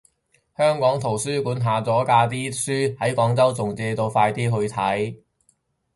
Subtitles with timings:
[0.57, 5.15] 香港圖書館下咗架啲書喺廣州仲借到啊，快啲去睇